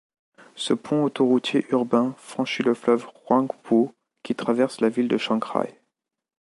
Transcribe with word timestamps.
Ce 0.55 0.73
pont 0.73 1.03
autoroutier 1.03 1.67
urbain 1.69 2.15
franchit 2.17 2.63
le 2.63 2.73
fleuve 2.73 3.05
Huangpu, 3.29 3.91
qui 4.23 4.33
traverse 4.33 4.81
la 4.81 4.89
ville 4.89 5.07
de 5.07 5.17
Shanghai. 5.19 5.79